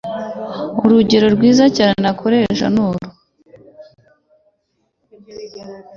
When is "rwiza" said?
1.35-1.65